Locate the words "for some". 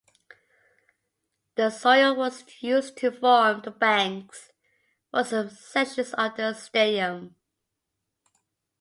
5.11-5.51